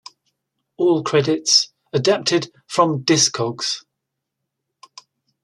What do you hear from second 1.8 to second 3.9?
adapted from Discogs.